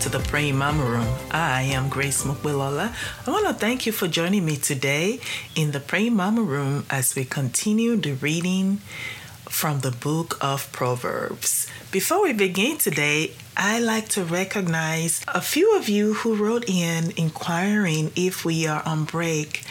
[0.00, 1.14] to the Praying Mama Room.
[1.30, 2.94] I am Grace Mopelola.
[3.26, 5.20] I want to thank you for joining me today
[5.54, 8.78] in the Praying Mama Room as we continue the reading
[9.44, 11.66] from the book of Proverbs.
[11.90, 17.12] Before we begin today, I like to recognize a few of you who wrote in
[17.18, 19.64] inquiring if we are on break.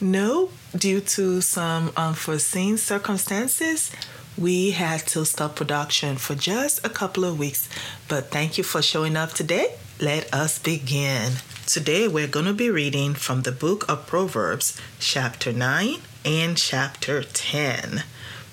[0.00, 3.92] No, due to some unforeseen circumstances,
[4.38, 7.68] we had to stop production for just a couple of weeks,
[8.08, 9.74] but thank you for showing up today.
[9.98, 11.32] Let us begin.
[11.66, 17.22] Today we're going to be reading from the book of Proverbs, chapter 9 and chapter
[17.22, 18.02] 10.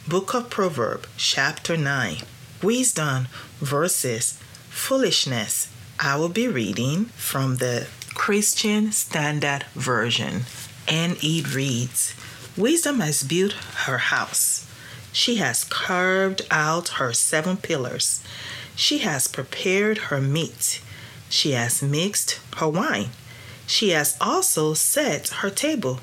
[0.08, 2.18] Book of Proverbs, chapter 9.
[2.62, 3.28] Wisdom
[3.60, 5.70] versus foolishness.
[6.00, 10.44] I will be reading from the Christian Standard Version,
[10.88, 12.16] and it reads
[12.56, 13.54] Wisdom has built
[13.86, 14.70] her house
[15.14, 18.22] she has carved out her seven pillars.
[18.76, 20.82] She has prepared her meat.
[21.30, 23.12] She has mixed her wine.
[23.68, 26.02] She has also set her table.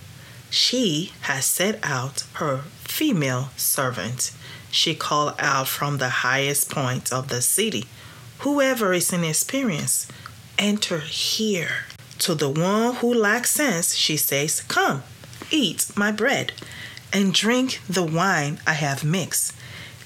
[0.48, 4.32] She has set out her female servant.
[4.70, 7.86] She called out from the highest point of the city
[8.40, 10.08] Whoever is in experience,
[10.56, 11.84] enter here.
[12.20, 15.02] To the one who lacks sense, she says, Come,
[15.50, 16.54] eat my bread
[17.12, 19.52] and drink the wine I have mixed.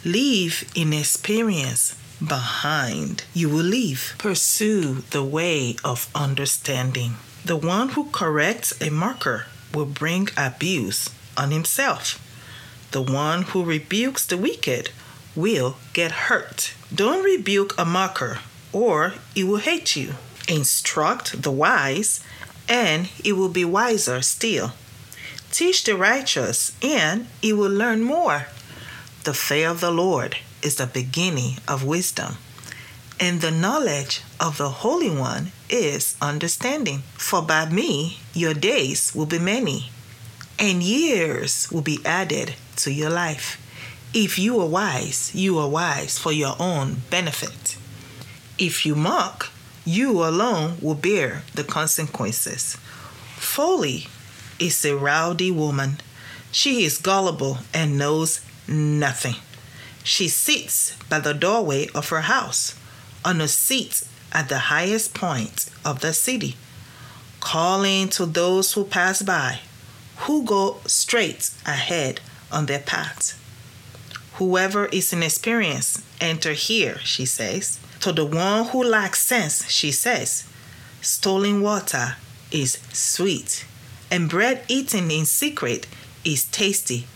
[0.05, 3.24] Leave inexperience behind.
[3.33, 4.14] You will leave.
[4.19, 7.14] Pursue the way of understanding.
[7.44, 12.20] The one who corrects a mocker will bring abuse on himself.
[12.92, 14.91] The one who rebukes the wicked
[15.34, 16.74] will get hurt.
[16.94, 18.39] Don't rebuke a mocker,
[18.72, 20.14] or he will hate you.
[20.48, 22.20] Instruct the wise,
[22.68, 24.72] and he will be wiser still.
[25.55, 28.47] Teach the righteous, and he will learn more.
[29.22, 32.39] The fear of the Lord is the beginning of wisdom,
[33.20, 37.05] and the knowledge of the Holy One is understanding.
[37.12, 39.92] For by me your days will be many,
[40.58, 43.57] and years will be added to your life.
[44.12, 47.78] If you are wise, you are wise for your own benefit.
[48.58, 49.52] If you mock,
[49.84, 52.77] you alone will bear the consequences.
[53.36, 54.08] Folly
[54.58, 55.98] is a rowdy woman.
[56.52, 59.36] She is gullible and knows nothing.
[60.02, 62.74] She sits by the doorway of her house,
[63.24, 66.56] on a seat at the highest point of the city,
[67.40, 69.60] calling to those who pass by,
[70.18, 72.20] who go straight ahead
[72.52, 73.40] on their path.
[74.34, 77.78] Whoever is inexperienced, enter here, she says.
[78.00, 80.46] To the one who lacks sense, she says,
[81.00, 82.16] stolen water
[82.50, 83.64] is sweet
[84.10, 85.86] and bread eaten in secret
[86.24, 87.06] is tasty,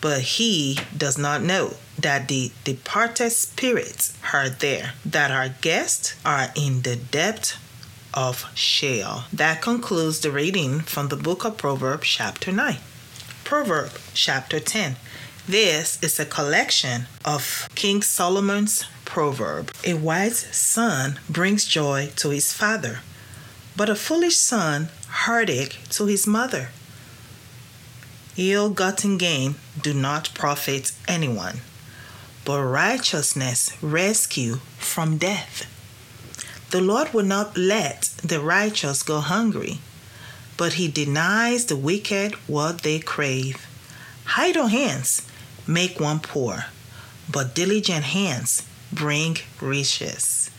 [0.00, 6.48] but he does not know that the departed spirits are there, that our guests are
[6.54, 7.58] in the depth
[8.12, 9.24] of Sheol.
[9.32, 12.76] That concludes the reading from the book of Proverbs, chapter 9.
[13.44, 14.96] Proverb, chapter 10.
[15.46, 19.70] This is a collection of King Solomon's proverb.
[19.84, 23.00] A wise son brings joy to his father,
[23.76, 26.70] but a foolish son heartache to his mother.
[28.36, 31.60] Ill gotten gain do not profit anyone,
[32.44, 35.70] but righteousness rescue from death.
[36.70, 39.78] The Lord will not let the righteous go hungry,
[40.56, 43.66] but he denies the wicked what they crave.
[44.36, 45.22] Idle hands
[45.66, 46.66] make one poor,
[47.30, 50.50] but diligent hands bring riches.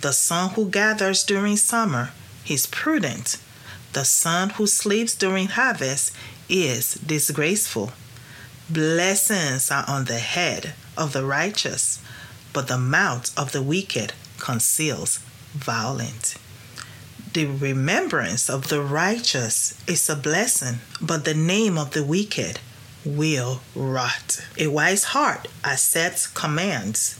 [0.00, 2.10] The son who gathers during summer
[2.48, 3.36] is prudent
[3.92, 6.12] the son who sleeps during harvest
[6.48, 7.92] is disgraceful.
[8.68, 12.00] Blessings are on the head of the righteous,
[12.52, 15.18] but the mouth of the wicked conceals
[15.54, 16.38] violence.
[17.32, 22.60] The remembrance of the righteous is a blessing, but the name of the wicked
[23.04, 24.46] will rot.
[24.56, 27.18] A wise heart accepts commands,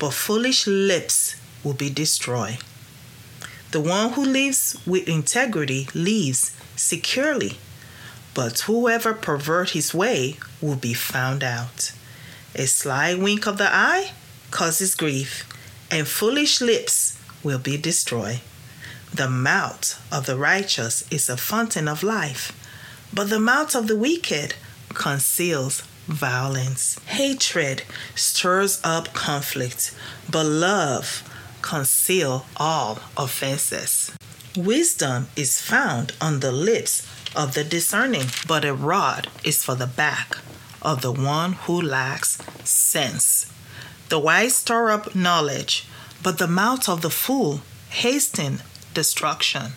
[0.00, 2.58] but foolish lips will be destroyed.
[3.70, 7.58] The one who lives with integrity lives securely,
[8.32, 11.92] but whoever pervert his way will be found out.
[12.54, 14.12] A sly wink of the eye
[14.50, 15.46] causes grief,
[15.90, 18.40] and foolish lips will be destroyed.
[19.12, 22.52] The mouth of the righteous is a fountain of life,
[23.12, 24.54] but the mouth of the wicked
[24.94, 26.98] conceals violence.
[27.06, 27.82] Hatred
[28.14, 29.94] stirs up conflict,
[30.30, 31.22] but love
[31.68, 34.10] conceal all offenses.
[34.56, 37.06] Wisdom is found on the lips
[37.36, 40.38] of the discerning, but a rod is for the back
[40.80, 43.52] of the one who lacks sense.
[44.08, 45.86] The wise store up knowledge,
[46.22, 47.60] but the mouth of the fool
[47.90, 48.60] hasten
[48.94, 49.72] destruction.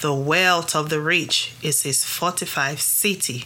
[0.00, 3.44] The wealth of the rich is his fortified city.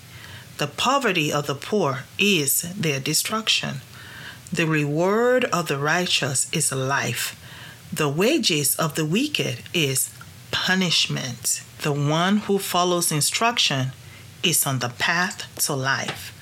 [0.57, 3.83] The poverty of the poor is their destruction.
[4.51, 7.35] The reward of the righteous is life.
[7.93, 10.11] The wages of the wicked is
[10.51, 11.63] punishment.
[11.81, 13.93] The one who follows instruction
[14.43, 16.33] is on the path to life,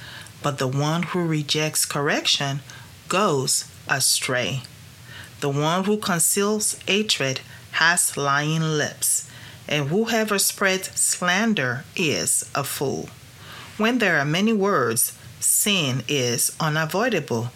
[0.42, 2.60] but the one who rejects correction
[3.08, 4.62] goes astray.
[5.40, 7.40] The one who conceals hatred
[7.72, 9.30] has lying lips,
[9.68, 13.08] and whoever spreads slander is a fool.
[13.76, 17.50] When there are many words, sin is unavoidable,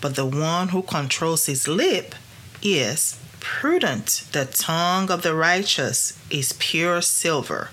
[0.00, 2.14] but the one who controls his lip
[2.60, 4.24] is prudent.
[4.32, 7.70] The tongue of the righteous is pure silver,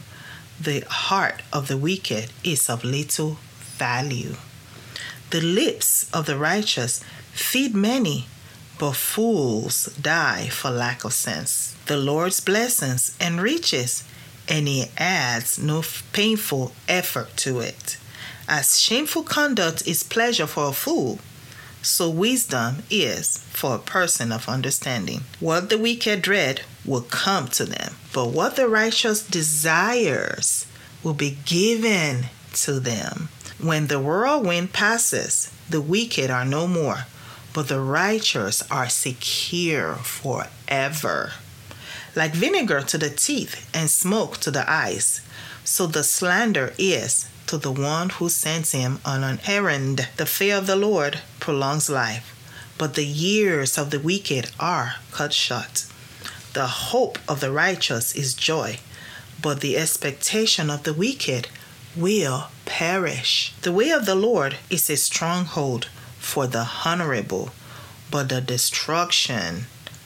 [0.61, 3.37] the heart of the wicked is of little
[3.77, 4.35] value.
[5.31, 8.27] The lips of the righteous feed many,
[8.77, 11.75] but fools die for lack of sense.
[11.87, 14.03] The Lord's blessings and riches,
[14.47, 15.83] and He adds no
[16.13, 17.97] painful effort to it.
[18.47, 21.19] As shameful conduct is pleasure for a fool,
[21.83, 25.21] so wisdom is for a person of understanding.
[25.39, 30.65] What the wicked dread will come to them, but what the righteous desires
[31.03, 33.29] will be given to them.
[33.61, 37.05] When the whirlwind passes, the wicked are no more,
[37.53, 41.33] but the righteous are secure forever.
[42.15, 45.21] Like vinegar to the teeth and smoke to the eyes,
[45.63, 50.07] so the slander is to the one who sends him on an errand.
[50.17, 52.33] The fear of the Lord prolongs life,
[52.77, 55.85] but the years of the wicked are cut short.
[56.53, 58.79] The hope of the righteous is joy,
[59.41, 61.49] but the expectation of the wicked
[61.97, 63.53] will perish.
[63.61, 67.51] The way of the Lord is a stronghold for the honorable,
[68.09, 69.65] but the destruction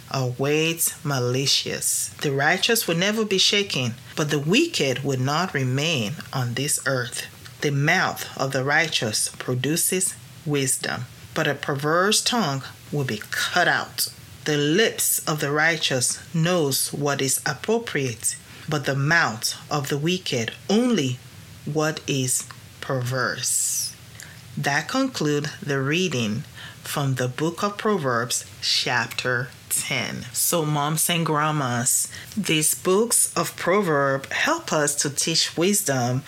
[0.10, 2.10] awaits malicious.
[2.22, 7.28] The righteous will never be shaken, but the wicked will not remain on this earth.
[7.62, 10.16] The mouth of the righteous produces
[10.48, 11.06] wisdom,
[11.38, 14.07] but a perverse tongue will be cut out.
[14.45, 18.36] The lips of the righteous knows what is appropriate,
[18.68, 21.19] but the mouth of the wicked only
[21.63, 22.44] what is
[22.81, 23.94] perverse.
[24.57, 26.44] That conclude the reading
[26.84, 29.50] from the book of Proverbs, chapter
[29.82, 30.26] 10.
[30.34, 36.24] So, moms and grandmas, these books of proverb help us to teach wisdom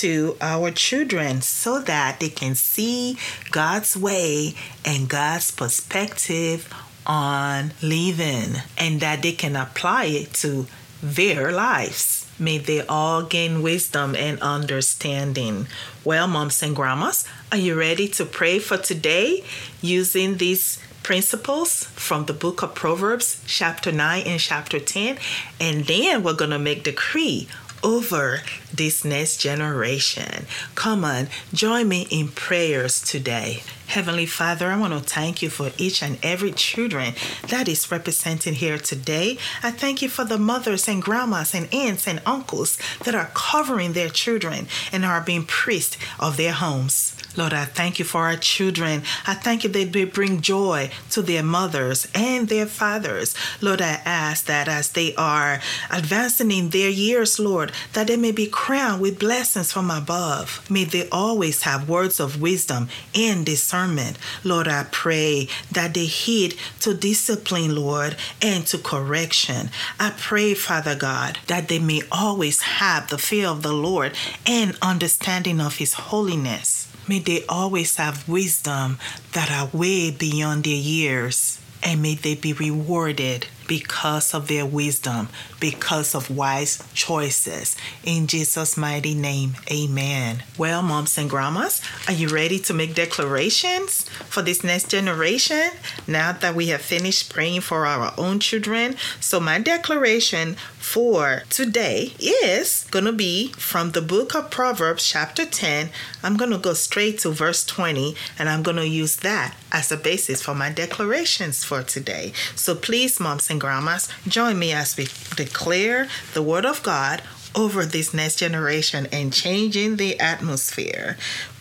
[0.00, 3.18] to our children so that they can see
[3.50, 4.54] God's way
[4.84, 6.68] and God's perspective
[7.06, 10.66] on living and that they can apply it to
[11.02, 12.26] their lives.
[12.38, 15.68] May they all gain wisdom and understanding.
[16.02, 19.44] Well, moms and grandmas, are you ready to pray for today
[19.80, 25.18] using these principles from the book of Proverbs, chapter 9 and chapter 10?
[25.60, 27.46] And then we're going to make decree
[27.84, 28.40] over
[28.72, 30.46] this next generation.
[30.74, 33.62] Come on, join me in prayers today.
[33.86, 37.12] Heavenly Father, I want to thank you for each and every children
[37.48, 39.36] that is represented here today.
[39.62, 43.92] I thank you for the mothers and grandmas and aunts and uncles that are covering
[43.92, 47.14] their children and are being priests of their homes.
[47.36, 49.02] Lord, I thank you for our children.
[49.26, 53.34] I thank you that they bring joy to their mothers and their fathers.
[53.60, 55.60] Lord, I ask that as they are
[55.90, 60.64] advancing in their years, Lord, that they may be crowned with blessings from above.
[60.70, 64.16] May they always have words of wisdom and discernment.
[64.44, 69.70] Lord, I pray that they heed to discipline, Lord, and to correction.
[69.98, 74.12] I pray, Father God, that they may always have the fear of the Lord
[74.46, 76.93] and understanding of His holiness.
[77.06, 78.98] May they always have wisdom
[79.32, 85.28] that are way beyond their years, and may they be rewarded because of their wisdom,
[85.60, 87.76] because of wise choices.
[88.04, 90.42] In Jesus' mighty name, amen.
[90.58, 95.70] Well, moms and grandmas, are you ready to make declarations for this next generation
[96.06, 98.96] now that we have finished praying for our own children?
[99.20, 105.46] So, my declaration for today is going to be from the book of Proverbs, chapter
[105.46, 105.88] 10.
[106.22, 109.90] I'm going to go straight to verse 20, and I'm going to use that as
[109.90, 112.32] a basis for my declarations for today.
[112.54, 115.06] So, please, moms and and grandmas, join me as we
[115.36, 117.22] declare the Word of God
[117.54, 121.16] over this next generation and changing the atmosphere.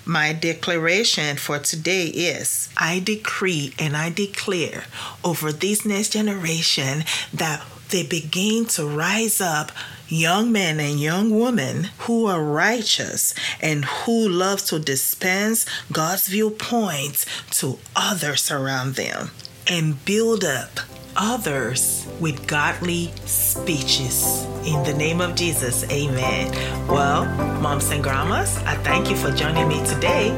[0.06, 4.86] My declaration for today is I decree and I declare
[5.24, 9.72] over this next generation that they begin to rise up
[10.08, 17.28] young men and young women who are righteous and who love to dispense God's viewpoints
[17.60, 19.30] to others around them
[19.68, 20.80] and build up
[21.16, 24.46] others with godly speeches.
[24.66, 26.52] In the name of Jesus, amen.
[26.88, 27.26] Well,
[27.60, 30.30] moms and grandmas, I thank you for joining me today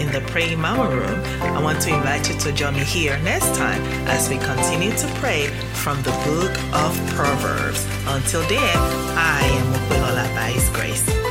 [0.00, 1.20] in the Praying Mama Room.
[1.42, 5.06] I want to invite you to join me here next time as we continue to
[5.20, 7.86] pray from the book of Proverbs.
[8.06, 8.76] Until then,
[9.16, 11.21] I am Mopelola by His grace.